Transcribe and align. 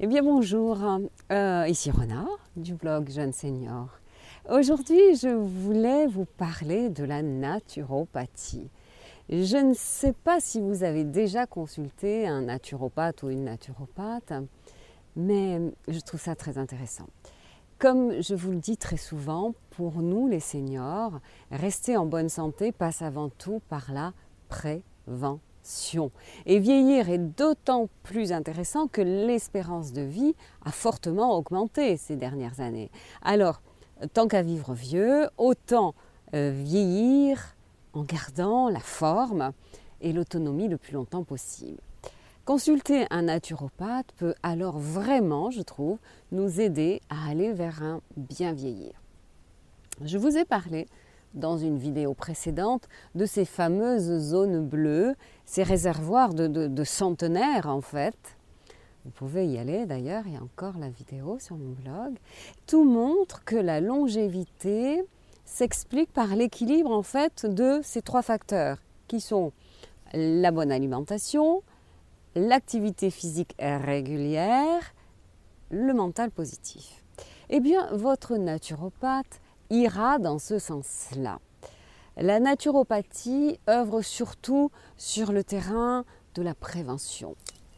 Eh 0.00 0.06
bien 0.06 0.22
bonjour, 0.22 0.78
euh, 1.32 1.64
ici 1.66 1.90
Renard 1.90 2.38
du 2.54 2.74
blog 2.74 3.10
Jeune 3.10 3.32
Senior. 3.32 3.88
Aujourd'hui 4.48 5.16
je 5.20 5.26
voulais 5.26 6.06
vous 6.06 6.24
parler 6.24 6.88
de 6.88 7.02
la 7.02 7.20
naturopathie. 7.20 8.70
Je 9.28 9.56
ne 9.56 9.74
sais 9.74 10.12
pas 10.12 10.38
si 10.38 10.60
vous 10.60 10.84
avez 10.84 11.02
déjà 11.02 11.46
consulté 11.46 12.28
un 12.28 12.42
naturopathe 12.42 13.24
ou 13.24 13.30
une 13.30 13.42
naturopathe, 13.42 14.34
mais 15.16 15.60
je 15.88 15.98
trouve 15.98 16.20
ça 16.20 16.36
très 16.36 16.58
intéressant. 16.58 17.08
Comme 17.80 18.22
je 18.22 18.36
vous 18.36 18.52
le 18.52 18.58
dis 18.58 18.76
très 18.76 18.98
souvent, 18.98 19.52
pour 19.70 20.00
nous 20.00 20.28
les 20.28 20.38
seniors, 20.38 21.18
rester 21.50 21.96
en 21.96 22.06
bonne 22.06 22.28
santé 22.28 22.70
passe 22.70 23.02
avant 23.02 23.30
tout 23.30 23.60
par 23.68 23.92
la 23.92 24.12
prévention 24.48 25.40
et 26.46 26.58
vieillir 26.58 27.10
est 27.10 27.18
d'autant 27.18 27.88
plus 28.02 28.32
intéressant 28.32 28.86
que 28.88 29.02
l'espérance 29.02 29.92
de 29.92 30.02
vie 30.02 30.34
a 30.64 30.72
fortement 30.72 31.36
augmenté 31.36 31.96
ces 31.96 32.16
dernières 32.16 32.60
années. 32.60 32.90
Alors, 33.22 33.60
tant 34.12 34.28
qu'à 34.28 34.42
vivre 34.42 34.74
vieux, 34.74 35.28
autant 35.36 35.94
euh, 36.34 36.52
vieillir 36.54 37.56
en 37.92 38.02
gardant 38.02 38.68
la 38.68 38.80
forme 38.80 39.52
et 40.00 40.12
l'autonomie 40.12 40.68
le 40.68 40.78
plus 40.78 40.92
longtemps 40.92 41.24
possible. 41.24 41.80
Consulter 42.44 43.06
un 43.10 43.22
naturopathe 43.22 44.12
peut 44.16 44.34
alors 44.42 44.78
vraiment, 44.78 45.50
je 45.50 45.60
trouve, 45.60 45.98
nous 46.32 46.60
aider 46.60 47.02
à 47.10 47.28
aller 47.28 47.52
vers 47.52 47.82
un 47.82 48.00
bien 48.16 48.52
vieillir. 48.52 48.92
Je 50.02 50.16
vous 50.16 50.38
ai 50.38 50.44
parlé 50.44 50.86
dans 51.34 51.58
une 51.58 51.78
vidéo 51.78 52.14
précédente 52.14 52.88
de 53.14 53.26
ces 53.26 53.44
fameuses 53.44 54.18
zones 54.18 54.66
bleues, 54.66 55.14
ces 55.44 55.62
réservoirs 55.62 56.34
de, 56.34 56.84
centenaires 56.84 57.68
en 57.68 57.80
fait. 57.80 58.16
Vous 59.04 59.10
pouvez 59.10 59.46
y 59.46 59.58
aller 59.58 59.86
d'ailleurs, 59.86 60.24
il 60.26 60.34
y 60.34 60.36
a 60.36 60.42
encore 60.42 60.78
la 60.78 60.88
vidéo 60.88 61.38
sur 61.38 61.56
mon 61.56 61.72
blog. 61.72 62.18
Tout 62.66 62.84
montre 62.84 63.44
que 63.44 63.56
la 63.56 63.80
longévité 63.80 65.02
s'explique 65.44 66.12
par 66.12 66.36
l'équilibre 66.36 66.90
en 66.90 67.02
fait 67.02 67.46
de 67.46 67.80
ces 67.82 68.02
trois 68.02 68.22
facteurs 68.22 68.78
qui 69.06 69.20
sont 69.20 69.52
la 70.12 70.50
bonne 70.50 70.72
alimentation, 70.72 71.62
l'activité 72.34 73.10
physique 73.10 73.54
régulière, 73.58 74.94
le 75.70 75.92
mental 75.92 76.30
positif. 76.30 77.02
Eh 77.50 77.60
bien, 77.60 77.88
votre 77.92 78.36
naturopathe 78.36 79.40
ira 79.70 80.18
dans 80.18 80.38
ce 80.38 80.58
sens-là. 80.58 81.38
La 82.16 82.40
naturopathie 82.40 83.60
œuvre 83.68 84.02
surtout 84.02 84.70
sur 84.96 85.32
le 85.32 85.44
terrain 85.44 86.04
de 86.34 86.42
la 86.42 86.54
prévention. 86.54 87.36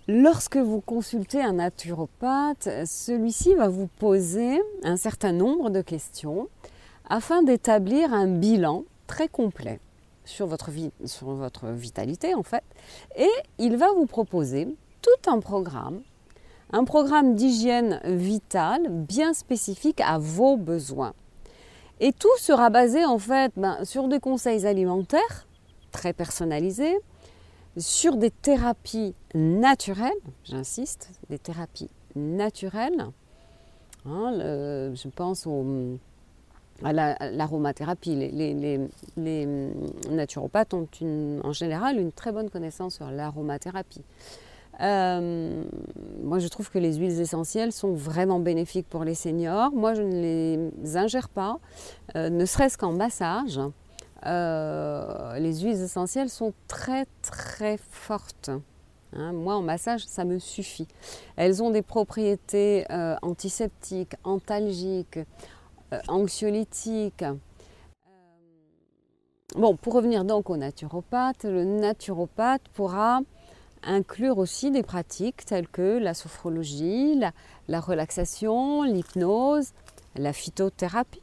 Lorsque 0.08 0.56
vous 0.56 0.80
consultez 0.80 1.40
un 1.40 1.52
naturopathe, 1.52 2.68
celui-ci 2.86 3.54
va 3.54 3.68
vous 3.68 3.86
poser 3.86 4.60
un 4.82 4.96
certain 4.96 5.32
nombre 5.32 5.70
de 5.70 5.82
questions 5.82 6.48
afin 7.08 7.42
d'établir 7.42 8.14
un 8.14 8.26
bilan 8.26 8.84
très 9.06 9.28
complet 9.28 9.78
sur 10.24 10.46
votre, 10.46 10.70
sur 11.04 11.30
votre 11.30 11.68
vitalité 11.68 12.34
en 12.34 12.42
fait. 12.42 12.64
Et 13.16 13.30
il 13.58 13.76
va 13.76 13.92
vous 13.92 14.06
proposer 14.06 14.74
tout 15.02 15.30
un 15.30 15.40
programme, 15.40 16.00
un 16.72 16.84
programme 16.84 17.34
d'hygiène 17.34 18.00
vitale 18.04 18.88
bien 18.88 19.34
spécifique 19.34 20.00
à 20.00 20.18
vos 20.18 20.56
besoins. 20.56 21.14
Et 22.00 22.12
tout 22.12 22.36
sera 22.38 22.70
basé 22.70 23.04
en 23.04 23.18
fait 23.18 23.52
ben, 23.56 23.84
sur 23.84 24.08
des 24.08 24.20
conseils 24.20 24.66
alimentaires 24.66 25.46
très 25.92 26.12
personnalisés, 26.12 26.96
sur 27.76 28.16
des 28.16 28.30
thérapies 28.30 29.14
naturelles, 29.34 30.12
j'insiste, 30.44 31.10
des 31.28 31.38
thérapies 31.38 31.90
naturelles. 32.16 33.06
Hein, 34.06 34.32
je 34.94 35.08
pense 35.08 35.46
à 36.82 36.92
l'aromathérapie. 37.30 38.16
les, 38.16 38.78
naturopathes 40.10 40.72
ont 40.72 40.88
en 41.44 41.52
général 41.52 41.98
une 41.98 42.12
très 42.12 42.32
bonne 42.32 42.48
connaissance 42.48 42.94
sur 42.94 43.10
l'aromathérapie. 43.10 44.02
Euh, 44.80 45.62
moi, 46.22 46.38
je 46.38 46.48
trouve 46.48 46.70
que 46.70 46.78
les 46.78 46.94
huiles 46.94 47.20
essentielles 47.20 47.72
sont 47.72 47.92
vraiment 47.92 48.38
bénéfiques 48.38 48.88
pour 48.88 49.04
les 49.04 49.14
seniors. 49.14 49.72
Moi, 49.72 49.94
je 49.94 50.02
ne 50.02 50.20
les 50.20 50.96
ingère 50.96 51.28
pas, 51.28 51.58
euh, 52.16 52.30
ne 52.30 52.44
serait-ce 52.44 52.78
qu'en 52.78 52.92
massage. 52.92 53.60
Euh, 54.26 55.38
les 55.38 55.60
huiles 55.60 55.80
essentielles 55.80 56.28
sont 56.28 56.52
très 56.68 57.06
très 57.22 57.78
fortes. 57.78 58.50
Hein. 59.12 59.32
moi, 59.32 59.56
en 59.56 59.62
massage, 59.62 60.06
ça 60.06 60.24
me 60.24 60.38
suffit. 60.38 60.88
Elles 61.36 61.62
ont 61.62 61.70
des 61.70 61.82
propriétés 61.82 62.86
antiseptiques, 63.22 64.14
antalgiques, 64.24 65.18
anxiolytiques. 66.08 67.24
Bon, 69.56 69.74
pour 69.74 69.94
revenir 69.94 70.24
donc 70.24 70.48
au 70.48 70.56
naturopathe, 70.56 71.42
le 71.44 71.64
naturopathe 71.64 72.62
pourra 72.72 73.20
inclure 73.82 74.38
aussi 74.38 74.70
des 74.70 74.82
pratiques 74.82 75.44
telles 75.44 75.68
que 75.68 75.98
la 75.98 76.14
sophrologie, 76.14 77.20
la, 77.68 77.80
relaxation, 77.80 78.82
l'hypnose, 78.82 79.72
la 80.16 80.32
phytothérapie. 80.32 81.22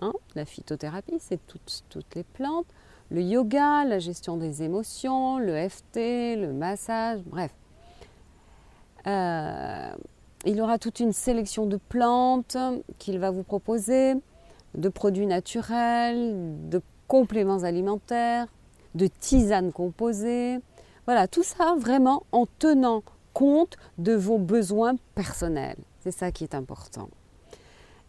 Hein. 0.00 0.12
la 0.34 0.44
phytothérapie, 0.44 1.16
c'est 1.18 1.44
toutes, 1.46 1.82
toutes 1.88 2.14
les 2.14 2.22
plantes, 2.22 2.66
le 3.10 3.22
yoga, 3.22 3.84
la 3.84 3.98
gestion 3.98 4.36
des 4.36 4.62
émotions, 4.62 5.38
le 5.38 5.68
FT, 5.68 6.36
le 6.36 6.52
massage, 6.52 7.20
bref. 7.24 7.52
Euh, 9.06 9.90
il 10.44 10.60
aura 10.60 10.78
toute 10.78 11.00
une 11.00 11.12
sélection 11.12 11.66
de 11.66 11.78
plantes 11.78 12.56
qu'il 12.98 13.18
va 13.18 13.30
vous 13.30 13.42
proposer, 13.42 14.14
de 14.74 14.88
produits 14.88 15.26
naturels, 15.26 16.34
de 16.68 16.82
compléments 17.06 17.62
alimentaires, 17.62 18.46
de 18.94 19.06
tisanes 19.06 19.72
composées, 19.72 20.58
voilà, 21.08 21.26
tout 21.26 21.42
ça 21.42 21.74
vraiment 21.78 22.24
en 22.32 22.44
tenant 22.58 23.02
compte 23.32 23.78
de 23.96 24.12
vos 24.12 24.36
besoins 24.36 24.96
personnels. 25.14 25.78
C'est 26.00 26.10
ça 26.10 26.30
qui 26.30 26.44
est 26.44 26.54
important. 26.54 27.08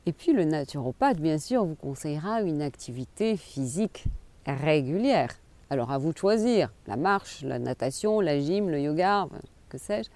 Et 0.05 0.11
puis 0.11 0.33
le 0.33 0.43
naturopathe, 0.43 1.17
bien 1.21 1.37
sûr, 1.37 1.63
vous 1.63 1.75
conseillera 1.75 2.41
une 2.41 2.61
activité 2.61 3.37
physique 3.37 4.03
régulière. 4.45 5.29
Alors 5.69 5.93
à 5.93 5.97
vous 5.97 6.11
de 6.11 6.17
choisir, 6.17 6.73
la 6.87 6.97
marche, 6.97 7.41
la 7.43 7.57
natation, 7.57 8.19
la 8.19 8.37
gym, 8.37 8.69
le 8.69 8.81
yoga, 8.81 9.29
que 9.69 9.77
sais-je. 9.77 10.09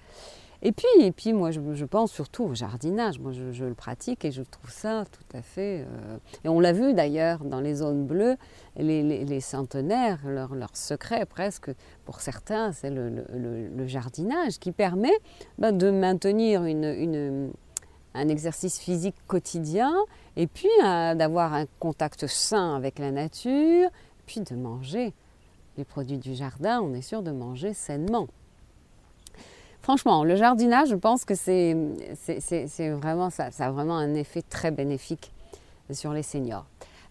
Et 0.62 0.72
puis, 0.72 0.86
et 1.00 1.12
puis 1.12 1.32
moi, 1.32 1.50
je, 1.50 1.84
pense 1.84 2.12
surtout 2.12 2.44
au 2.44 2.54
jardinage. 2.54 3.18
Moi, 3.18 3.32
je, 3.32 3.64
le 3.64 3.74
pratique 3.74 4.24
et 4.24 4.30
je 4.30 4.42
trouve 4.42 4.70
ça 4.70 5.04
tout 5.10 5.36
à 5.36 5.42
fait. 5.42 5.82
Euh, 5.82 6.16
et 6.44 6.48
on 6.48 6.60
l'a 6.60 6.72
vu 6.72 6.94
d'ailleurs 6.94 7.44
dans 7.44 7.60
les 7.60 7.76
zones 7.76 8.06
bleues, 8.06 8.36
les, 8.76 9.40
centenaires, 9.40 10.20
leur, 10.26 10.50
secret 10.74 11.26
presque, 11.26 11.70
pour 12.04 12.20
certains, 12.20 12.72
c'est 12.72 12.90
le, 12.90 13.86
jardinage 13.86 14.58
qui 14.58 14.72
permet 14.72 15.12
ben, 15.58 15.72
de 15.72 15.90
maintenir 15.90 16.62
un 16.62 18.28
exercice 18.28 18.78
physique 18.78 19.16
quotidien 19.26 19.92
et 20.36 20.46
puis 20.46 20.68
euh, 20.82 21.14
d'avoir 21.14 21.52
un 21.52 21.66
contact 21.78 22.26
sain 22.26 22.74
avec 22.74 22.98
la 22.98 23.10
nature, 23.10 23.90
puis 24.26 24.40
de 24.40 24.54
manger 24.54 25.12
les 25.76 25.84
produits 25.84 26.18
du 26.18 26.34
jardin. 26.34 26.80
On 26.80 26.94
est 26.94 27.02
sûr 27.02 27.22
de 27.22 27.30
manger 27.30 27.74
sainement. 27.74 28.28
Franchement, 29.84 30.24
le 30.24 30.34
jardinage, 30.34 30.88
je 30.88 30.94
pense 30.94 31.26
que 31.26 31.34
c'est 31.34 31.76
vraiment 32.88 33.28
ça, 33.28 33.50
a 33.58 33.70
vraiment 33.70 33.98
un 33.98 34.14
effet 34.14 34.40
très 34.40 34.70
bénéfique 34.70 35.30
sur 35.90 36.14
les 36.14 36.22
seniors. 36.22 36.64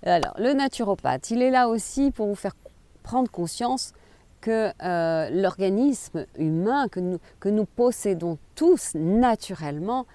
Alors, 0.03 0.33
le 0.39 0.53
naturopathe, 0.53 1.29
il 1.29 1.43
est 1.43 1.51
là 1.51 1.69
aussi 1.69 2.09
pour 2.09 2.25
vous 2.25 2.33
faire 2.33 2.55
prendre 3.03 3.29
conscience 3.29 3.93
que 4.41 4.71
euh, 4.81 5.29
l'organisme 5.29 6.25
humain, 6.39 6.87
que 6.87 6.99
nous, 6.99 7.19
que 7.39 7.47
nous 7.47 7.65
possédons 7.65 8.39
tous 8.55 8.95
naturellement, 8.95 10.07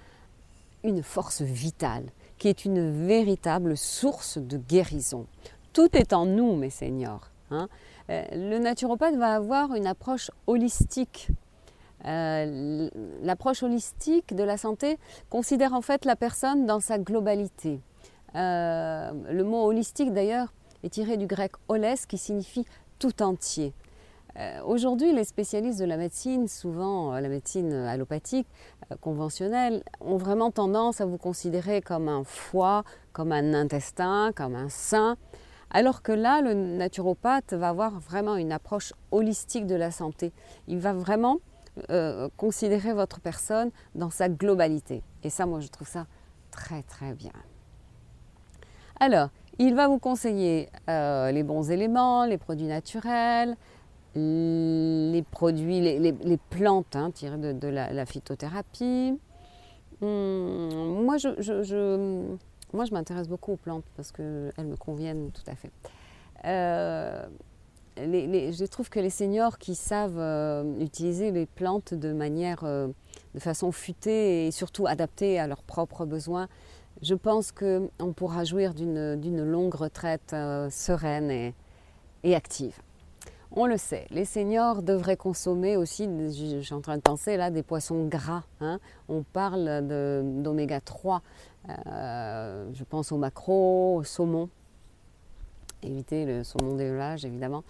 une 0.82 1.04
force 1.04 1.42
vitale, 1.42 2.06
qui 2.38 2.48
est 2.48 2.64
une 2.64 3.06
véritable 3.06 3.76
source 3.76 4.36
de 4.36 4.56
guérison. 4.56 5.26
Tout 5.72 5.96
est 5.96 6.12
en 6.12 6.26
nous, 6.26 6.56
mes 6.56 6.70
seniors. 6.70 7.30
Hein. 7.52 7.68
Euh, 8.10 8.24
le 8.32 8.58
naturopathe 8.58 9.14
va 9.14 9.36
avoir 9.36 9.76
une 9.76 9.86
approche 9.86 10.32
holistique 10.48 11.28
euh, 12.04 12.88
l'approche 13.22 13.62
holistique 13.62 14.34
de 14.34 14.44
la 14.44 14.56
santé 14.56 14.98
considère 15.30 15.74
en 15.74 15.82
fait 15.82 16.04
la 16.04 16.16
personne 16.16 16.66
dans 16.66 16.80
sa 16.80 16.98
globalité. 16.98 17.80
Euh, 18.34 19.10
le 19.30 19.44
mot 19.44 19.64
holistique 19.64 20.12
d'ailleurs 20.12 20.52
est 20.84 20.90
tiré 20.90 21.16
du 21.16 21.26
grec 21.26 21.52
holes 21.68 21.94
qui 22.08 22.18
signifie 22.18 22.64
tout 22.98 23.22
entier. 23.22 23.72
Euh, 24.38 24.62
aujourd'hui, 24.64 25.12
les 25.12 25.24
spécialistes 25.24 25.80
de 25.80 25.84
la 25.84 25.96
médecine, 25.96 26.46
souvent 26.46 27.18
la 27.18 27.28
médecine 27.28 27.72
allopathique 27.72 28.46
conventionnelle, 29.00 29.82
ont 30.00 30.16
vraiment 30.16 30.52
tendance 30.52 31.00
à 31.00 31.06
vous 31.06 31.18
considérer 31.18 31.80
comme 31.80 32.08
un 32.08 32.22
foie, 32.22 32.84
comme 33.12 33.32
un 33.32 33.54
intestin, 33.54 34.30
comme 34.36 34.54
un 34.54 34.68
sein, 34.68 35.16
alors 35.70 36.02
que 36.02 36.12
là, 36.12 36.40
le 36.40 36.54
naturopathe 36.54 37.52
va 37.52 37.68
avoir 37.68 37.98
vraiment 37.98 38.36
une 38.36 38.52
approche 38.52 38.92
holistique 39.10 39.66
de 39.66 39.74
la 39.74 39.90
santé. 39.90 40.32
Il 40.66 40.78
va 40.78 40.92
vraiment 40.92 41.40
euh, 41.90 42.28
considérer 42.36 42.92
votre 42.92 43.20
personne 43.20 43.70
dans 43.94 44.10
sa 44.10 44.28
globalité. 44.28 45.02
Et 45.22 45.30
ça, 45.30 45.46
moi, 45.46 45.60
je 45.60 45.68
trouve 45.68 45.88
ça 45.88 46.06
très 46.50 46.82
très 46.82 47.14
bien. 47.14 47.32
Alors, 49.00 49.30
il 49.58 49.74
va 49.74 49.88
vous 49.88 49.98
conseiller 49.98 50.68
euh, 50.88 51.30
les 51.30 51.42
bons 51.42 51.70
éléments, 51.70 52.24
les 52.24 52.38
produits 52.38 52.66
naturels, 52.66 53.56
les 54.14 55.24
produits, 55.30 55.80
les, 55.80 56.38
plantes 56.50 56.96
hein, 56.96 57.10
tirées 57.10 57.36
de, 57.36 57.68
la, 57.68 58.06
phytothérapie. 58.06 59.18
Hum, 60.00 61.04
moi, 61.04 61.16
je, 61.18 61.28
moi, 62.72 62.84
je 62.84 62.92
m'intéresse 62.92 63.28
beaucoup 63.28 63.52
aux 63.52 63.56
plantes 63.56 63.84
parce 63.96 64.12
qu'elles 64.12 64.66
me 64.66 64.76
conviennent 64.76 65.30
tout 65.30 65.48
à 65.50 65.54
fait. 65.54 65.70
Euh, 66.44 67.26
je 67.98 68.64
trouve 68.64 68.88
que 68.90 69.00
les 69.00 69.10
seniors 69.10 69.58
qui 69.58 69.74
savent 69.74 70.18
euh, 70.18 70.64
utiliser 70.80 71.30
les 71.30 71.46
plantes 71.46 71.94
de 71.94 72.12
manière, 72.12 72.60
euh, 72.64 72.88
de 73.34 73.40
façon 73.40 73.72
futée 73.72 74.46
et 74.46 74.50
surtout 74.50 74.86
adaptée 74.86 75.38
à 75.38 75.46
leurs 75.46 75.62
propres 75.62 76.04
besoins, 76.04 76.48
je 77.02 77.14
pense 77.14 77.52
qu'on 77.52 78.12
pourra 78.14 78.44
jouir 78.44 78.74
d'une 78.74 79.44
longue 79.44 79.74
retraite 79.74 80.32
euh, 80.32 80.68
sereine 80.70 81.30
et, 82.24 82.34
active. 82.34 82.76
On 83.52 83.64
le 83.64 83.78
sait, 83.78 84.06
les 84.10 84.26
seniors 84.26 84.82
devraient 84.82 85.16
consommer 85.16 85.78
aussi, 85.78 86.04
je, 86.04 86.60
suis 86.60 86.74
en 86.74 86.82
train 86.82 86.96
de 86.96 87.02
penser 87.02 87.38
là, 87.38 87.50
des 87.50 87.62
poissons 87.62 88.06
gras. 88.06 88.42
Hein. 88.60 88.78
On 89.08 89.22
parle 89.22 89.86
d'oméga 90.42 90.82
3, 90.82 91.22
je 91.66 92.84
pense 92.84 93.10
au 93.10 93.16
maquereau, 93.16 93.96
au 93.96 94.04
saumon, 94.04 94.50
éviter 95.82 96.24
le 96.24 96.44
saumon 96.44 96.74
d'élevage 96.74 97.24
évidemment. 97.24 97.64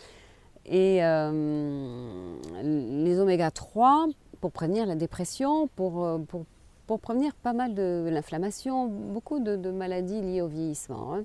Et 0.66 1.02
euh, 1.02 2.36
les 2.62 3.18
oméga 3.18 3.50
3 3.50 4.08
pour 4.40 4.52
prévenir 4.52 4.86
la 4.86 4.94
dépression, 4.94 5.68
pour, 5.68 6.04
euh, 6.04 6.18
pour, 6.18 6.44
pour 6.86 7.00
prévenir 7.00 7.34
pas 7.34 7.52
mal 7.52 7.74
de 7.74 8.08
l'inflammation, 8.10 8.86
beaucoup 8.86 9.40
de, 9.40 9.70
maladies 9.70 10.20
liées 10.20 10.42
au 10.42 10.48
vieillissement. 10.48 11.14
Hein. 11.14 11.24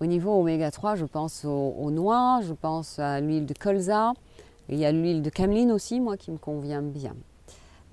Au 0.00 0.06
niveau 0.06 0.32
oméga 0.32 0.70
3, 0.70 0.96
je 0.96 1.04
pense 1.04 1.44
aux, 1.44 1.90
noix, 1.90 2.40
je 2.42 2.52
pense 2.52 2.98
à 2.98 3.20
l'huile 3.20 3.46
de 3.46 3.54
colza, 3.54 4.12
il 4.68 4.78
y 4.78 4.84
a 4.84 4.92
l'huile 4.92 5.22
de 5.22 5.30
cameline 5.30 5.72
aussi, 5.72 6.00
moi, 6.00 6.16
qui 6.16 6.30
me 6.30 6.38
convient 6.38 6.82
bien. 6.82 7.14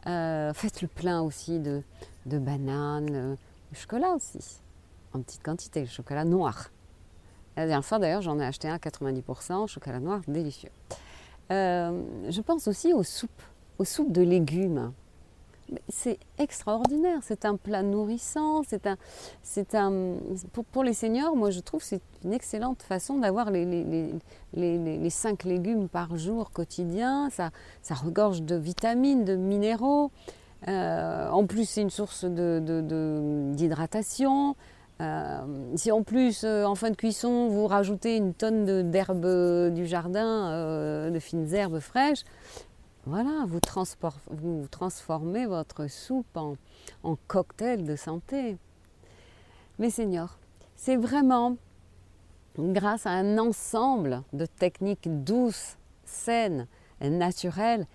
Euh, 0.08 0.54
faites 0.54 0.82
le 0.82 0.90
plein 0.90 1.22
aussi 1.22 1.60
de, 1.60 1.82
de 2.26 2.38
bananes, 2.38 3.38
de 3.72 3.76
chocolat 3.76 4.14
aussi, 4.16 4.60
en 5.14 5.22
petite 5.22 5.44
quantité, 5.44 5.82
le 5.82 5.88
chocolat 5.88 6.26
noir. 6.26 6.73
La 7.56 7.68
dernière 7.68 7.86
fois, 7.86 8.00
d'ailleurs, 8.00 8.22
j'en 8.22 8.40
ai 8.40 8.46
acheté 8.46 8.68
un 8.68 8.76
à 8.76 8.78
90%, 8.78 9.68
chocolat 9.68 10.00
noir, 10.00 10.22
délicieux. 10.28 10.72
Euh, 11.52 12.02
je 12.30 12.42
pense 12.42 12.68
aussi 12.68 12.94
aux 12.94 13.04
soupes, 13.04 13.42
aux 13.78 13.86
soupes 13.86 14.12
de 14.12 14.22
légumes. 14.22 14.92
C'est 15.88 16.20
extraordinaire, 16.38 17.20
c'est 17.22 17.46
un 17.46 17.56
plat 17.56 17.84
nourrissant, 17.84 18.64
c'est 18.68 18.86
un, 18.86 18.98
c'est 19.44 19.76
un, 19.76 20.16
pour, 20.72 20.84
les 20.84 20.94
seniors, 20.94 21.38
moi 21.38 21.52
je 21.52 21.62
trouve 21.62 21.82
c'est 21.82 22.02
une 22.26 22.34
excellente 22.34 22.84
façon 22.84 23.18
d'avoir 23.18 23.50
les, 23.50 23.66
les, 23.66 24.12
les, 24.54 25.10
cinq 25.10 25.46
légumes 25.46 25.88
par 25.88 26.18
jour 26.18 26.52
quotidien, 26.52 27.30
ça, 27.32 27.52
ça 27.82 27.96
regorge 27.96 28.44
de 28.44 28.56
vitamines, 28.56 29.24
de 29.24 29.38
minéraux, 29.38 30.12
euh, 30.68 31.30
en 31.30 31.46
plus 31.46 31.68
c'est 31.68 31.82
une 31.82 31.90
source 31.90 32.26
d'hydratation, 32.26 34.50
de, 34.50 34.56
euh, 35.02 35.74
si 35.76 35.92
en 35.92 36.04
plus, 36.04 36.44
euh, 36.44 36.66
en 36.66 36.76
fin 36.76 36.92
de 36.92 36.96
cuisson, 36.96 37.48
vous 37.48 37.68
rajoutez 37.68 38.18
une 38.18 38.34
tonne 38.34 38.92
d'herbes 38.92 39.74
du 39.74 39.88
jardin, 39.88 40.52
euh, 40.52 41.10
de 41.10 41.20
fines 41.20 41.54
herbes 41.54 41.80
fraîches, 41.80 42.24
voilà, 43.06 43.46
vous, 43.48 43.60
transformez 44.70 45.46
votre 45.46 45.90
soupe 45.90 46.38
en, 46.38 46.56
cocktail 47.28 47.84
de 47.84 47.98
santé. 47.98 48.56
Mes 49.78 49.90
seigneurs, 49.90 50.38
c'est 50.78 50.96
vraiment 50.96 51.58
grâce 52.58 53.06
à 53.06 53.10
un 53.10 53.38
ensemble 53.40 54.22
de 54.32 54.46
techniques 54.46 55.10
douces, 55.26 55.76
saines, 56.06 56.68
et 57.02 57.10
naturelles 57.10 57.88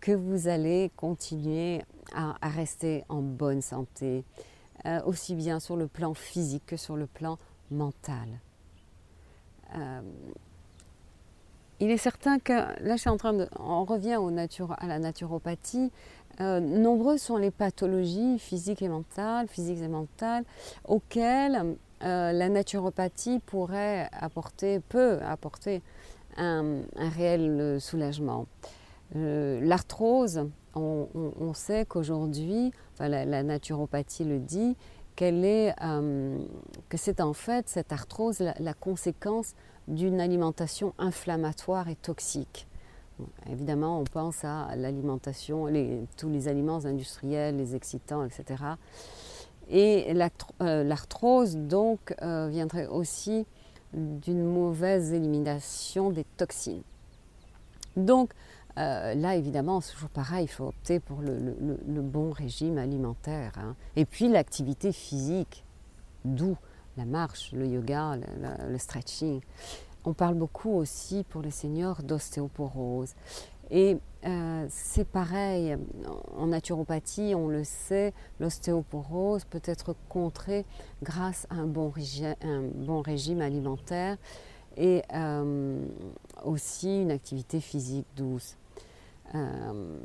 que 0.00 0.12
vous 0.12 0.48
allez 0.48 0.90
continuer 0.96 1.82
à 2.12 2.34
rester 2.48 3.04
en 3.08 3.20
bonne 3.20 3.60
santé, 3.60 4.24
euh, 4.86 5.00
aussi 5.04 5.34
bien 5.34 5.60
sur 5.60 5.76
le 5.76 5.86
plan 5.86 6.14
physique 6.14 6.64
que 6.66 6.76
sur 6.76 6.96
le 6.96 7.06
plan 7.06 7.38
mental. 7.70 8.40
Euh, 9.76 10.00
il 11.80 11.90
est 11.90 11.98
certain 11.98 12.38
que, 12.38 12.52
là 12.52 12.96
je 12.96 13.00
suis 13.00 13.10
en 13.10 13.16
train 13.16 13.32
de, 13.32 13.46
on 13.58 13.84
revient 13.84 14.18
à 14.78 14.86
la 14.86 14.98
naturopathie, 14.98 15.90
euh, 16.40 16.60
nombreuses 16.60 17.20
sont 17.20 17.36
les 17.36 17.50
pathologies 17.50 18.38
physiques 18.38 18.82
et 18.82 18.88
mentales, 18.88 19.48
physiques 19.48 19.82
et 19.82 19.88
mentales, 19.88 20.44
auxquelles 20.84 21.76
la 22.00 22.48
naturopathie 22.48 23.40
pourrait 23.40 24.08
apporter, 24.12 24.80
peut 24.80 25.18
apporter 25.22 25.82
un, 26.38 26.80
réel 26.96 27.78
soulagement. 27.78 28.46
L'arthrose, 29.14 30.46
on, 30.74 31.52
sait 31.54 31.84
qu'aujourd'hui, 31.84 32.72
la, 32.98 33.42
naturopathie 33.42 34.24
le 34.24 34.38
dit, 34.38 34.76
est, 35.20 35.74
euh, 35.82 36.38
que 36.88 36.96
c'est 36.96 37.20
en 37.20 37.32
fait 37.32 37.68
cette 37.68 37.92
arthrose 37.92 38.40
la, 38.58 38.74
conséquence 38.74 39.54
d'une 39.88 40.20
alimentation 40.20 40.94
inflammatoire 40.98 41.88
et 41.88 41.96
toxique. 41.96 42.66
évidemment, 43.50 44.00
on 44.00 44.04
pense 44.04 44.44
à 44.44 44.74
l'alimentation, 44.76 45.66
tous 46.16 46.28
les 46.28 46.48
aliments 46.48 46.84
industriels, 46.84 47.56
les 47.56 47.74
excitants, 47.74 48.24
etc. 48.24 48.64
Et 49.68 50.12
euh, 50.12 50.84
l'arthrose, 50.84 51.56
donc, 51.56 52.14
euh, 52.22 52.48
viendrait 52.48 52.86
aussi 52.86 53.46
d'une 53.92 54.44
mauvaise 54.44 55.12
élimination 55.12 56.10
des 56.10 56.24
toxines. 56.36 56.82
Donc, 57.96 58.32
euh, 58.78 59.14
là, 59.14 59.36
évidemment, 59.36 59.80
c'est 59.80 59.94
toujours 59.94 60.10
pareil, 60.10 60.44
il 60.44 60.48
faut 60.48 60.66
opter 60.66 61.00
pour 61.00 61.20
le, 61.20 61.32
bon 62.02 62.30
régime 62.30 62.78
alimentaire. 62.78 63.52
Hein. 63.56 63.74
Et 63.96 64.04
puis 64.04 64.28
l'activité 64.28 64.92
physique, 64.92 65.64
d'où 66.24 66.56
la 66.96 67.04
marche, 67.04 67.52
le 67.52 67.66
yoga, 67.66 68.16
le, 68.68 68.78
stretching. 68.78 69.40
On 70.04 70.12
parle 70.12 70.34
beaucoup 70.34 70.70
aussi 70.70 71.24
pour 71.28 71.42
les 71.42 71.50
seniors 71.50 72.02
d'ostéoporose. 72.02 73.14
Et 73.70 73.98
euh, 74.26 74.66
c'est 74.68 75.06
pareil, 75.06 75.76
en 76.36 76.48
naturopathie, 76.48 77.34
on 77.36 77.48
le 77.48 77.64
sait, 77.64 78.12
l'ostéoporose 78.40 79.44
peut 79.44 79.62
être 79.64 79.94
contrée 80.08 80.64
grâce 81.02 81.46
à 81.50 81.56
un 81.56 81.66
bon, 81.66 81.90
régime 83.02 83.40
alimentaire 83.40 84.16
et 84.76 85.02
euh, 85.14 85.84
aussi 86.44 87.02
une 87.02 87.10
activité 87.10 87.60
physique 87.60 88.06
douce. 88.16 88.56
Euh, 89.34 89.98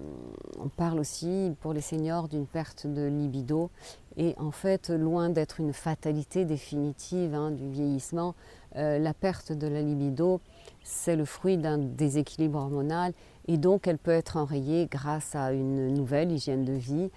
on 0.59 0.69
parle 0.69 0.99
aussi 0.99 1.51
pour 1.61 1.73
les 1.73 1.81
seniors 1.81 2.27
d'une 2.27 2.45
perte 2.45 2.85
de 2.85 3.07
libido 3.07 3.71
et 4.17 4.35
en 4.37 4.51
fait, 4.51 4.89
loin 4.89 5.29
d'être 5.29 5.59
une 5.59 5.73
fatalité 5.73 6.45
définitive 6.45 7.33
hein, 7.33 7.51
du 7.51 7.67
vieillissement, 7.69 8.35
euh, 8.75 8.99
la 8.99 9.13
perte 9.13 9.51
de 9.51 9.67
la 9.67 9.81
libido, 9.81 10.41
c'est 10.83 11.15
le 11.15 11.25
fruit 11.25 11.57
d'un 11.57 11.79
déséquilibre 11.79 12.59
hormonal 12.59 13.13
et 13.47 13.57
donc 13.57 13.87
elle 13.87 13.97
peut 13.97 14.11
être 14.11 14.37
enrayée 14.37 14.87
grâce 14.89 15.35
à 15.35 15.51
une 15.53 15.93
nouvelle 15.93 16.31
hygiène 16.31 16.63
de 16.63 16.73
vie, 16.73 17.09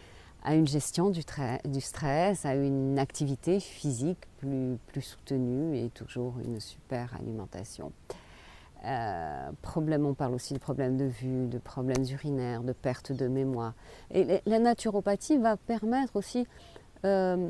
à 0.43 0.55
une 0.55 0.67
gestion 0.67 1.11
du, 1.11 1.21
du 1.67 1.81
stress, 1.81 2.47
à 2.47 2.55
une 2.55 2.99
activité 2.99 3.61
physique 3.61 4.19
plus, 4.39 4.79
plus 4.87 5.03
soutenue 5.03 5.77
et 5.77 5.91
toujours 5.91 6.35
une 6.45 6.59
super 6.59 7.15
alimentation. 7.21 7.93
Euh, 8.85 9.51
on 9.77 10.15
parle 10.15 10.35
aussi 10.35 10.55
de 10.55 10.59
problèmes 10.59 10.97
de 10.97 11.05
vue, 11.05 11.47
de 11.47 11.59
problèmes 11.59 12.05
urinaires, 12.11 12.63
de 12.63 12.73
perte 12.73 13.13
de 13.13 13.27
mémoire. 13.27 13.75
Et 14.13 14.41
la 14.47 14.59
naturopathie 14.59 15.39
va 15.39 15.57
permettre 15.57 16.17
aussi 16.17 16.47
euh, 17.05 17.49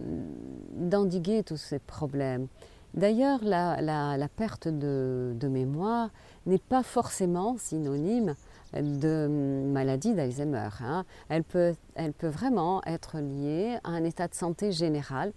d'endiguer 0.72 1.42
tous 1.42 1.56
ces 1.56 1.78
problèmes. 1.78 2.48
D'ailleurs, 2.94 3.40
la, 3.42 4.28
perte 4.34 4.68
de, 4.68 5.48
mémoire 5.48 6.10
n'est 6.46 6.58
pas 6.58 6.82
forcément 6.82 7.56
synonyme 7.58 8.34
de 8.74 9.28
maladie 9.72 10.14
d'Alzheimer. 10.14 10.70
Hein. 10.80 11.04
Elle, 11.28 11.44
peut, 11.44 11.74
elle 11.94 12.12
peut 12.12 12.28
vraiment 12.28 12.82
être 12.86 13.18
liée 13.18 13.78
à 13.84 13.90
un 13.90 14.04
état 14.04 14.28
de 14.28 14.34
santé 14.34 14.72
général 14.72 15.32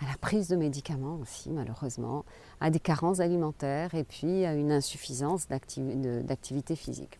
à 0.00 0.06
la 0.06 0.16
prise 0.20 0.48
de 0.48 0.56
médicaments 0.56 1.18
aussi, 1.20 1.50
malheureusement, 1.50 2.24
à 2.60 2.70
des 2.70 2.80
carences 2.80 3.20
alimentaires 3.20 3.94
et 3.94 4.04
puis 4.04 4.44
à 4.44 4.54
une 4.54 4.72
insuffisance 4.72 5.48
d'activité 5.48 6.76
physique. 6.76 7.18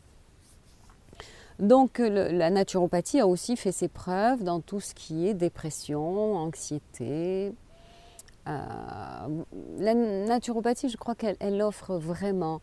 Donc 1.59 1.99
la 1.99 2.51
naturopathie 2.51 3.19
a 3.19 3.27
aussi 3.27 3.57
fait 3.57 3.73
ses 3.73 3.89
preuves 3.89 4.45
dans 4.45 4.61
tout 4.61 4.81
ce 4.81 4.95
qui 4.95 5.27
est 5.27 5.35
dépression, 5.35 6.37
anxiété. 6.37 7.53
Euh, 8.47 9.45
la 9.79 9.95
naturopathie, 9.95 10.89
je 10.89 10.97
crois 10.97 11.17
qu'elle 11.17 11.61
offre 11.61 11.97
vraiment 11.97 12.61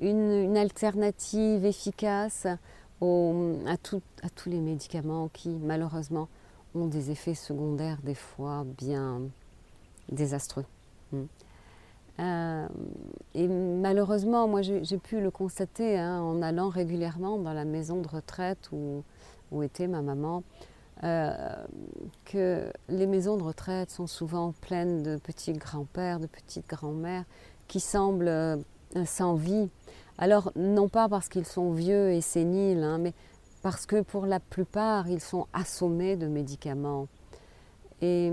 une, 0.00 0.56
alternative 0.56 1.64
efficace 1.64 2.46
à, 2.46 3.76
tous 3.82 4.02
les 4.46 4.60
médicaments 4.60 5.28
qui 5.32 5.48
malheureusement 5.48 6.28
ont 6.74 6.86
des 6.86 7.10
effets 7.10 7.34
secondaires 7.34 7.98
des 8.02 8.14
fois 8.14 8.64
bien 8.78 9.22
désastreux. 10.10 10.64
Hmm. 11.12 11.24
Euh, 12.18 12.66
et 13.34 13.46
malheureusement, 13.46 14.48
moi 14.48 14.62
j'ai 14.62 14.98
pu 14.98 15.20
le 15.20 15.30
constater 15.30 15.98
hein, 15.98 16.20
en 16.20 16.40
allant 16.40 16.70
régulièrement 16.70 17.38
dans 17.38 17.52
la 17.52 17.64
maison 17.64 18.00
de 18.00 18.08
retraite 18.08 18.70
où, 18.72 19.02
où 19.52 19.62
était 19.62 19.86
ma 19.86 20.00
maman, 20.00 20.42
euh, 21.04 21.30
que 22.24 22.72
les 22.88 23.06
maisons 23.06 23.36
de 23.36 23.42
retraite 23.42 23.90
sont 23.90 24.06
souvent 24.06 24.54
pleines 24.62 25.02
de 25.02 25.16
petits 25.16 25.52
grands-pères, 25.52 26.20
de 26.20 26.26
petites 26.26 26.68
grand-mères 26.68 27.24
qui 27.68 27.80
semblent 27.80 28.28
euh, 28.28 28.56
sans 29.04 29.34
vie. 29.34 29.68
Alors, 30.16 30.52
non 30.56 30.88
pas 30.88 31.08
parce 31.10 31.28
qu'ils 31.28 31.44
sont 31.44 31.72
vieux 31.72 32.12
et 32.12 32.22
séniles, 32.22 32.82
hein, 32.82 32.96
mais 32.96 33.12
parce 33.62 33.84
que 33.84 34.00
pour 34.00 34.24
la 34.24 34.40
plupart, 34.40 35.08
ils 35.08 35.20
sont 35.20 35.46
assommés 35.52 36.16
de 36.16 36.28
médicaments. 36.28 37.08
Et 38.00 38.30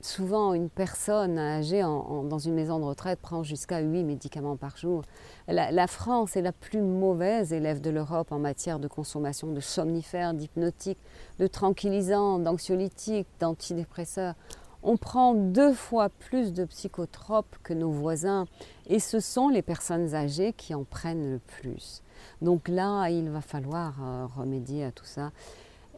souvent, 0.00 0.54
une 0.54 0.70
personne 0.70 1.38
âgée 1.38 1.82
dans 1.82 2.38
une 2.38 2.54
maison 2.54 2.78
de 2.78 2.84
retraite 2.84 3.18
prend 3.20 3.42
jusqu'à 3.42 3.80
8 3.80 4.04
médicaments 4.04 4.56
par 4.56 4.76
jour. 4.76 5.02
La, 5.48 5.86
France 5.86 6.36
est 6.36 6.42
la 6.42 6.52
plus 6.52 6.80
mauvaise 6.80 7.52
élève 7.52 7.80
de 7.80 7.90
l'Europe 7.90 8.32
en 8.32 8.38
matière 8.38 8.78
de 8.78 8.88
consommation 8.88 9.52
de 9.52 9.60
somnifères, 9.60 10.34
d'hypnotiques, 10.34 10.98
de 11.38 11.46
tranquillisants, 11.46 12.38
d'anxiolytiques, 12.38 13.28
d'antidépresseurs. 13.40 14.34
On 14.82 14.96
prend 14.96 15.34
deux 15.34 15.72
fois 15.72 16.08
plus 16.08 16.52
de 16.52 16.64
psychotropes 16.64 17.56
que 17.64 17.74
nos 17.74 17.90
voisins 17.90 18.46
et 18.86 19.00
ce 19.00 19.18
sont 19.18 19.48
les 19.48 19.62
personnes 19.62 20.14
âgées 20.14 20.52
qui 20.52 20.74
en 20.74 20.84
prennent 20.84 21.32
le 21.32 21.38
plus. 21.40 22.02
Donc 22.42 22.68
là, 22.68 23.08
il 23.08 23.28
va 23.30 23.40
falloir 23.40 23.94
euh, 24.02 24.26
remédier 24.36 24.84
à 24.84 24.92
tout 24.92 25.04
ça. 25.04 25.32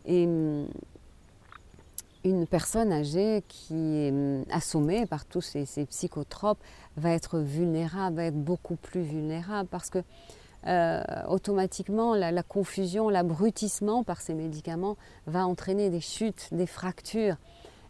Hum, 0.08 0.66
une 2.24 2.46
personne 2.46 2.92
âgée 2.92 3.42
qui 3.48 3.74
est 3.74 4.10
hum, 4.10 4.44
assommée 4.50 5.06
par 5.06 5.24
tous 5.24 5.40
ces, 5.40 5.86
psychotropes 5.86 6.58
va 6.96 7.12
être 7.12 7.38
vulnérable, 7.38 8.16
va 8.16 8.24
être 8.24 8.42
beaucoup 8.42 8.76
plus 8.76 9.02
vulnérable 9.02 9.68
parce 9.70 9.90
que 9.90 9.98
euh, 10.66 11.02
automatiquement 11.28 12.14
la, 12.14 12.42
confusion, 12.42 13.08
l'abrutissement 13.08 14.04
par 14.04 14.20
ces 14.20 14.34
médicaments 14.34 14.96
va 15.26 15.46
entraîner 15.46 15.88
des 15.88 16.00
chutes, 16.00 16.48
des 16.52 16.66
fractures 16.66 17.36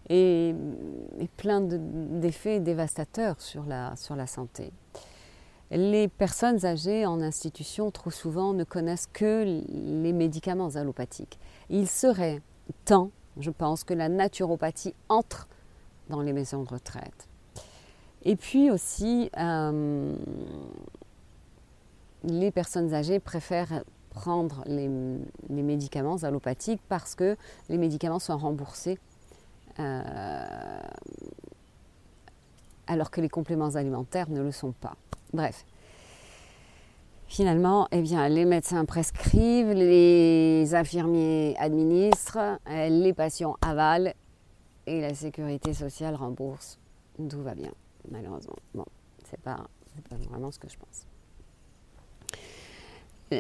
et, 0.09 0.55
plein 1.37 1.61
d'effets 1.61 2.61
dévastateurs 2.61 3.41
sur 3.41 3.65
la, 3.65 3.97
sur 3.97 4.15
la 4.15 4.27
santé. 4.27 4.73
Les 5.73 6.09
personnes 6.09 6.65
âgées 6.65 7.07
en 7.07 7.21
institution, 7.21 7.91
trop 7.91 8.11
souvent, 8.11 8.53
ne 8.53 8.65
connaissent 8.65 9.09
que 9.13 9.45
les 9.69 10.13
médicaments 10.13 10.71
allopathiques. 10.71 11.39
Il 11.69 11.89
serait 11.89 12.41
temps 12.85 13.11
je 13.39 13.51
pense 13.51 13.85
que 13.85 13.95
la 13.95 14.09
naturopathie 14.09 14.95
entre 15.09 15.49
dans 16.09 16.23
les 16.23 16.33
maisons 16.33 16.63
de 16.63 16.69
retraite. 16.69 17.29
Et 18.23 18.37
puis 18.37 18.71
aussi, 18.71 19.31
euh, 19.39 20.15
les 22.25 22.51
personnes 22.51 22.93
âgées 22.93 23.19
préfèrent 23.19 23.83
prendre 24.11 24.63
les, 24.67 24.89
médicaments 25.49 26.17
allopathiques 26.17 26.83
parce 26.89 27.15
que 27.15 27.37
les 27.69 27.79
médicaments 27.79 28.19
sont 28.19 28.37
remboursés 28.37 28.99
euh, 29.79 30.81
alors 32.87 33.11
que 33.11 33.21
les 33.21 33.29
compléments 33.29 33.77
alimentaires 33.77 34.29
ne 34.29 34.43
le 34.43 34.53
sont 34.53 34.73
pas. 34.73 34.97
Bref, 35.33 35.65
Finalement, 37.31 37.87
eh 37.93 38.03
bien, 38.03 38.29
les 38.29 38.45
médecins 38.45 38.85
prescrivent, 38.85 39.71
les 39.71 40.75
infirmiers 40.75 41.55
administrent, 41.61 42.59
les 42.69 43.13
patients 43.13 43.57
avalent 43.63 44.13
et 44.89 45.01
la 45.01 45.15
sécurité 45.15 45.73
sociale 45.73 46.17
rembourse. 46.17 46.81
Tout 47.29 47.41
va 47.41 47.55
bien, 47.55 47.71
malheureusement. 48.11 48.57
Bon, 48.75 48.85
c'est 49.31 49.41
pas, 49.41 49.59
pas 50.09 50.17
vraiment 50.29 50.51
ce 50.51 50.59
que 50.59 50.69
je 50.69 50.77
pense. 50.77 51.07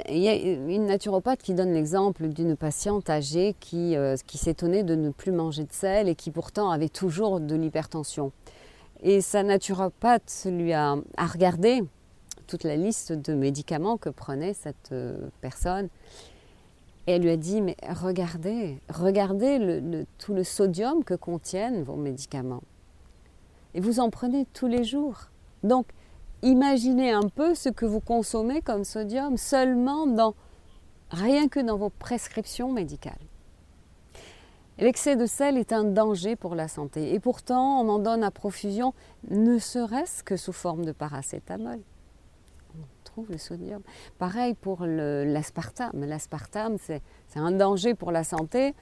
Il 0.08 0.18
y 0.18 0.28
a 0.28 0.34
une 0.36 0.86
naturopathe 0.86 1.42
qui 1.42 1.54
donne 1.54 1.72
l'exemple 1.72 2.28
d'une 2.28 2.56
patiente 2.56 3.10
âgée 3.10 3.56
qui, 3.58 3.96
euh, 3.96 4.14
qui 4.24 4.38
s'étonnait 4.38 4.84
de 4.84 4.94
ne 4.94 5.10
plus 5.10 5.32
manger 5.32 5.64
de 5.64 5.72
sel 5.72 6.08
et 6.08 6.14
qui 6.14 6.30
pourtant 6.30 6.70
avait 6.70 6.88
toujours 6.88 7.40
de 7.40 7.56
l'hypertension. 7.56 8.30
Et 9.02 9.20
sa 9.20 9.42
naturopathe 9.42 10.46
lui 10.48 10.74
a 10.74 10.96
regardé 11.18 11.82
toute 12.50 12.64
la 12.64 12.74
liste 12.74 13.12
de 13.12 13.32
médicaments 13.32 13.96
que 13.96 14.08
prenait 14.08 14.54
cette 14.54 14.90
euh, 14.90 15.28
personne. 15.40 15.88
Et 17.06 17.12
elle 17.12 17.22
lui 17.22 17.30
a 17.30 17.36
dit, 17.36 17.60
mais 17.60 17.76
regardez, 17.88 18.80
regardez 18.88 20.04
tout 20.18 20.34
le 20.34 20.42
sodium 20.42 21.04
que 21.04 21.14
contiennent 21.14 21.84
vos 21.84 21.94
médicaments. 21.94 22.62
Et 23.74 23.80
vous 23.80 24.00
en 24.00 24.10
prenez 24.10 24.46
tous 24.52 24.66
les 24.66 24.82
jours. 24.82 25.30
Donc, 25.62 25.86
imaginez 26.42 27.12
un 27.12 27.28
peu 27.28 27.54
ce 27.54 27.68
que 27.68 27.86
vous 27.86 28.00
consommez 28.00 28.62
comme 28.62 28.82
sodium 28.82 29.36
seulement 29.36 30.08
dans, 30.08 30.34
rien 31.10 31.46
que 31.46 31.60
dans 31.60 31.76
vos 31.76 31.90
prescriptions 31.90 32.72
médicales. 32.72 33.14
L'excès 34.78 35.14
de 35.14 35.26
sel 35.26 35.56
est 35.56 35.72
un 35.72 35.84
danger 35.84 36.34
pour 36.34 36.56
la 36.56 36.66
santé 36.66 37.14
et 37.14 37.20
pourtant 37.20 37.80
on 37.80 37.88
en 37.88 37.98
donne 38.00 38.24
à 38.24 38.30
profusion, 38.32 38.92
ne 39.28 39.58
serait-ce 39.58 40.24
que 40.24 40.36
sous 40.36 40.52
forme 40.52 40.84
de 40.84 40.92
paracétamol 40.92 41.80
le 43.28 43.38
sodium. 43.38 43.82
Pareil 44.18 44.54
pour 44.54 44.84
l'aspartame. 44.84 46.04
L'aspartame, 46.04 46.76
c'est 46.78 47.02
un 47.36 47.52
danger 47.52 47.94
pour 47.94 48.12
la 48.12 48.24
santé. 48.24 48.74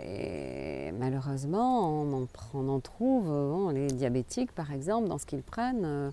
Et 0.00 0.90
malheureusement, 0.98 1.88
on 1.88 2.26
en, 2.54 2.68
en 2.68 2.80
trouve, 2.80 3.72
les 3.72 3.86
diabétiques 3.86 4.52
par 4.52 4.72
exemple, 4.72 5.08
dans 5.08 5.18
ce 5.18 5.26
qu'ils 5.26 5.42
prennent, 5.42 5.84
euh, 5.84 6.10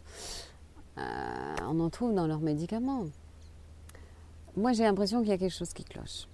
euh, 0.98 1.56
on 1.68 1.80
en 1.80 1.90
trouve 1.90 2.14
dans 2.14 2.28
leurs 2.28 2.42
médicaments. 2.42 3.06
Moi, 4.56 4.74
j'ai 4.74 4.84
l'impression 4.84 5.22
qu'il 5.22 5.30
y 5.30 5.34
a 5.34 5.38
quelque 5.38 5.56
chose 5.56 5.74
qui 5.74 5.84
cloche. 5.84 6.28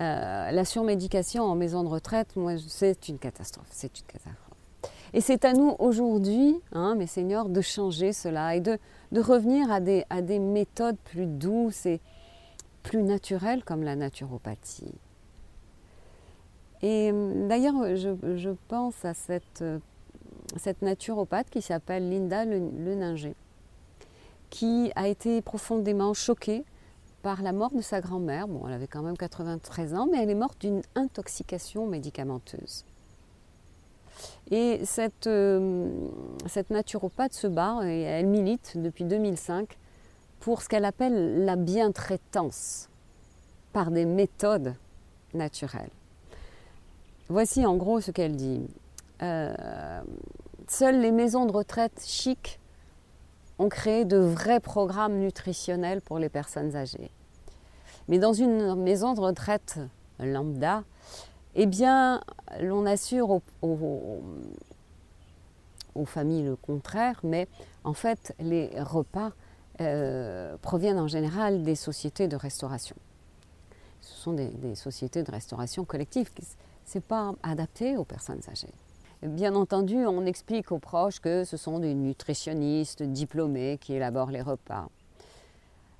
Euh, 0.00 0.50
la 0.50 0.64
surmédication 0.64 1.44
en 1.44 1.54
maison 1.54 1.82
de 1.82 1.88
retraite, 1.88 2.36
moi, 2.36 2.52
c'est 2.66 3.08
une 3.08 3.18
catastrophe. 3.18 3.66
C'est 3.70 3.98
une 3.98 4.06
catastrophe. 4.06 4.45
Et 5.12 5.20
c'est 5.20 5.44
à 5.44 5.52
nous 5.52 5.74
aujourd'hui, 5.78 6.60
hein, 6.72 6.94
mes 6.96 7.06
seigneurs, 7.06 7.48
de 7.48 7.60
changer 7.60 8.12
cela 8.12 8.56
et 8.56 8.60
de, 8.60 8.78
revenir 9.14 9.70
à 9.70 9.80
des, 9.80 10.04
à 10.10 10.22
des 10.22 10.38
méthodes 10.38 10.96
plus 11.04 11.26
douces 11.26 11.86
et 11.86 12.00
plus 12.82 13.02
naturelles 13.02 13.64
comme 13.64 13.82
la 13.82 13.96
naturopathie. 13.96 14.94
Et 16.82 17.10
hum, 17.10 17.48
d'ailleurs, 17.48 17.96
je, 17.96 18.10
je, 18.36 18.50
pense 18.68 19.04
à 19.04 19.14
cette, 19.14 19.62
euh, 19.62 19.78
cette 20.56 20.82
naturopathe 20.82 21.50
qui 21.50 21.62
s'appelle 21.62 22.10
Linda 22.10 22.44
Leninger, 22.44 23.34
qui 24.50 24.92
a 24.94 25.08
été 25.08 25.40
profondément 25.42 26.14
choquée 26.14 26.64
par 27.22 27.42
la 27.42 27.52
mort 27.52 27.72
de 27.72 27.80
sa 27.80 28.00
grand-mère. 28.00 28.46
Bon, 28.46 28.66
elle 28.66 28.74
avait 28.74 28.86
quand 28.86 29.02
même 29.02 29.16
93 29.16 29.94
ans, 29.94 30.06
mais 30.10 30.22
elle 30.22 30.30
est 30.30 30.34
morte 30.34 30.60
d'une 30.60 30.82
intoxication 30.94 31.86
médicamenteuse. 31.86 32.84
Et 34.50 34.84
cette, 34.84 35.26
euh, 35.26 35.90
cette 36.46 36.70
naturopathe 36.70 37.32
se 37.32 37.46
bat 37.46 37.80
et 37.84 38.02
elle 38.02 38.26
milite 38.26 38.72
depuis 38.76 39.04
2005 39.04 39.76
pour 40.40 40.62
ce 40.62 40.68
qu'elle 40.68 40.84
appelle 40.84 41.44
la 41.44 41.56
bientraitance 41.56 42.88
par 43.72 43.90
des 43.90 44.04
méthodes 44.04 44.74
naturelles. 45.34 45.90
Voici 47.28 47.66
en 47.66 47.76
gros 47.76 48.00
ce 48.00 48.10
qu'elle 48.10 48.36
dit. 48.36 48.66
Euh, 49.22 50.00
seules 50.68 51.00
les 51.00 51.10
maisons 51.10 51.46
de 51.46 51.52
retraite 51.52 52.02
chic 52.06 52.60
ont 53.58 53.68
créé 53.68 54.04
de 54.04 54.18
vrais 54.18 54.60
programmes 54.60 55.18
nutritionnels 55.18 56.02
pour 56.02 56.18
les 56.18 56.28
personnes 56.28 56.76
âgées. 56.76 57.10
Mais 58.08 58.18
dans 58.18 58.32
une 58.32 58.74
maison 58.76 59.14
de 59.14 59.20
retraite 59.20 59.78
lambda, 60.20 60.84
eh 61.58 61.64
bien, 61.64 62.20
l'on 62.60 62.84
assure 62.84 63.40
aux, 63.62 64.22
familles 66.04 66.44
le 66.44 66.54
contraire, 66.54 67.18
mais 67.24 67.48
en 67.82 67.94
fait, 67.94 68.34
les 68.38 68.70
repas 68.78 69.32
euh, 69.80 70.56
proviennent 70.58 70.98
en 70.98 71.08
général 71.08 71.62
des 71.62 71.74
sociétés 71.74 72.28
de 72.28 72.36
restauration. 72.36 72.94
Ce 74.02 74.14
sont 74.14 74.34
des, 74.34 74.74
sociétés 74.74 75.22
de 75.22 75.30
restauration 75.30 75.86
collective. 75.86 76.30
Ce 76.84 76.98
n'est 76.98 77.02
pas 77.02 77.34
adapté 77.42 77.96
aux 77.96 78.04
personnes 78.04 78.42
âgées. 78.50 78.72
Bien 79.22 79.54
entendu, 79.54 80.06
on 80.06 80.26
explique 80.26 80.70
aux 80.72 80.78
proches 80.78 81.20
que 81.20 81.44
ce 81.44 81.56
sont 81.56 81.78
des 81.78 81.94
nutritionnistes 81.94 83.02
diplômés 83.02 83.78
qui 83.80 83.94
élaborent 83.94 84.30
les 84.30 84.42
repas. 84.42 84.90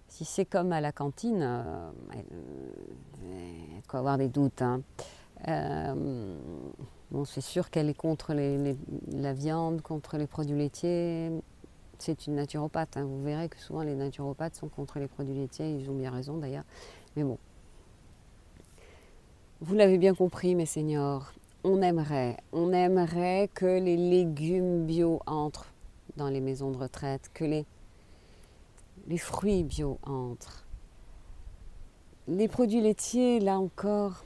Si 0.09 0.27
c'est 0.27 0.45
comme 0.45 0.73
à 0.73 0.83
la 0.83 0.93
cantine, 0.93 1.43
euh, 1.43 1.91
il 2.13 3.81
de 3.81 3.87
quoi 3.89 4.01
avoir 4.01 4.19
des 4.19 4.29
doutes. 4.29 4.61
Hein. 4.61 4.83
Euh, 5.49 6.39
bon, 7.11 7.25
c'est 7.25 7.41
sûr 7.41 7.71
qu'elle 7.71 7.89
est 7.89 7.95
contre 7.95 8.35
la 8.35 9.33
viande, 9.33 9.83
contre 9.83 10.17
les 10.17 10.27
produits 10.27 10.57
laitiers. 10.57 11.31
C'est 11.99 12.27
une 12.27 12.35
naturopathe. 12.35 12.97
Hein. 12.97 13.05
Vous 13.05 13.23
verrez 13.23 13.49
que 13.49 13.59
souvent 13.59 13.83
les 13.83 13.95
naturopathes 13.95 14.57
sont 14.57 14.69
contre 14.69 14.99
les 14.99 15.09
produits 15.09 15.35
laitiers. 15.35 15.71
Ils 15.71 15.91
ont 15.91 15.95
bien 15.97 16.11
raison 16.11 16.37
d'ailleurs. 16.37 16.65
Mais 17.17 17.25
bon, 17.25 17.39
Vous 19.63 19.75
l'avez 19.75 19.97
bien 19.97 20.15
compris, 20.15 20.55
mes 20.55 20.67
seigneurs, 20.67 21.33
on 21.65 21.81
aimerait, 21.81 22.37
on 22.53 22.75
aimerait 22.75 23.49
que 23.55 23.65
les 23.65 23.97
légumes 23.97 24.85
bio 24.85 25.21
entrent 25.25 25.73
dans 26.19 26.29
les 26.29 26.43
maisons 26.43 26.71
de 26.71 26.77
retraite, 26.77 27.31
que 27.33 27.45
les, 27.45 27.65
les 29.09 29.17
fruits 29.17 29.65
bio 29.65 29.99
entrent. 30.03 30.67
Les 32.29 32.49
produits 32.49 32.83
laitiers, 32.83 33.41
là 33.41 33.59
encore, 33.59 34.26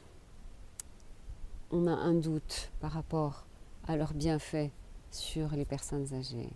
on 1.70 1.86
a 1.86 1.92
un 1.92 2.14
doute 2.14 2.70
par 2.80 2.92
rapport 2.92 3.46
à 3.86 3.96
leurs 3.96 4.14
bienfaits 4.14 4.70
sur 5.10 5.50
les 5.50 5.64
personnes 5.64 6.06
âgées. 6.14 6.50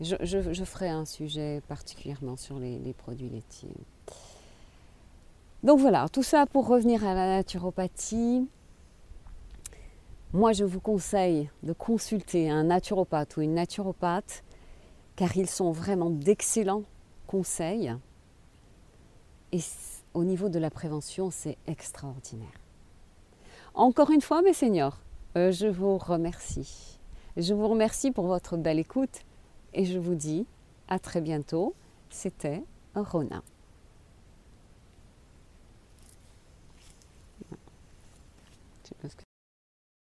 Je, 0.00 0.64
ferai 0.64 0.88
un 0.88 1.04
sujet 1.04 1.62
particulièrement 1.68 2.36
sur 2.36 2.58
les, 2.58 2.78
les, 2.78 2.92
produits 2.92 3.30
laitiers. 3.30 3.70
Donc 5.62 5.80
voilà, 5.80 6.08
tout 6.10 6.22
ça 6.22 6.44
pour 6.46 6.66
revenir 6.66 7.04
à 7.06 7.14
la 7.14 7.36
naturopathie. 7.36 8.46
Moi, 10.32 10.52
je 10.52 10.64
vous 10.64 10.80
conseille 10.80 11.48
de 11.62 11.72
consulter 11.72 12.50
un 12.50 12.64
naturopathe 12.64 13.38
ou 13.38 13.40
une 13.40 13.54
naturopathe 13.54 14.44
car 15.16 15.34
ils 15.36 15.48
sont 15.48 15.72
vraiment 15.72 16.10
d'excellents 16.10 16.84
conseils. 17.26 17.94
Et 19.52 19.60
au 20.12 20.24
niveau 20.24 20.50
de 20.50 20.58
la 20.58 20.70
prévention, 20.70 21.30
c'est 21.30 21.56
extraordinaire. 21.66 22.65
Encore 23.76 24.10
une 24.10 24.22
fois, 24.22 24.40
mes 24.40 24.54
seigneurs, 24.54 25.02
euh, 25.36 25.52
je 25.52 25.66
vous 25.66 25.98
remercie. 25.98 26.98
Je 27.36 27.52
vous 27.52 27.68
remercie 27.68 28.10
pour 28.10 28.26
votre 28.26 28.56
belle 28.56 28.78
écoute 28.78 29.20
et 29.74 29.84
je 29.84 29.98
vous 29.98 30.14
dis 30.14 30.46
à 30.88 30.98
très 30.98 31.20
bientôt. 31.20 31.74
C'était 32.08 32.62
Rona. 32.94 33.42